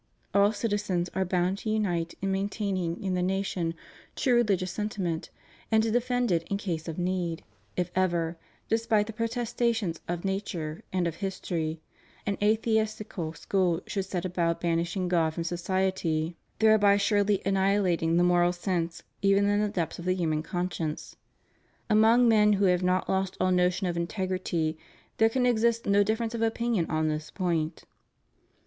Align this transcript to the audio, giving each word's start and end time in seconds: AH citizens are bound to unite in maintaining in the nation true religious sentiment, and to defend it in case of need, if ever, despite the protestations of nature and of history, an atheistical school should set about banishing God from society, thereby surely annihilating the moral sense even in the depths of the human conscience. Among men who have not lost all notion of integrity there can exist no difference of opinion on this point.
AH 0.33 0.49
citizens 0.49 1.09
are 1.13 1.23
bound 1.23 1.59
to 1.59 1.69
unite 1.69 2.15
in 2.23 2.31
maintaining 2.31 3.03
in 3.03 3.13
the 3.13 3.21
nation 3.21 3.75
true 4.15 4.33
religious 4.33 4.71
sentiment, 4.71 5.29
and 5.71 5.83
to 5.83 5.91
defend 5.91 6.31
it 6.31 6.41
in 6.49 6.57
case 6.57 6.87
of 6.87 6.97
need, 6.97 7.43
if 7.77 7.91
ever, 7.95 8.35
despite 8.67 9.05
the 9.05 9.13
protestations 9.13 9.99
of 10.07 10.25
nature 10.25 10.81
and 10.91 11.05
of 11.05 11.17
history, 11.17 11.81
an 12.25 12.35
atheistical 12.41 13.33
school 13.33 13.79
should 13.85 14.03
set 14.05 14.25
about 14.25 14.59
banishing 14.59 15.07
God 15.07 15.35
from 15.35 15.43
society, 15.43 16.35
thereby 16.57 16.97
surely 16.97 17.39
annihilating 17.45 18.17
the 18.17 18.23
moral 18.23 18.53
sense 18.53 19.03
even 19.21 19.45
in 19.47 19.61
the 19.61 19.69
depths 19.69 19.99
of 19.99 20.05
the 20.05 20.15
human 20.15 20.41
conscience. 20.41 21.15
Among 21.91 22.27
men 22.27 22.53
who 22.53 22.65
have 22.65 22.81
not 22.81 23.07
lost 23.07 23.37
all 23.39 23.51
notion 23.51 23.85
of 23.85 23.95
integrity 23.95 24.79
there 25.19 25.29
can 25.29 25.45
exist 25.45 25.85
no 25.85 26.01
difference 26.03 26.33
of 26.33 26.41
opinion 26.41 26.87
on 26.89 27.07
this 27.07 27.29
point. 27.29 27.83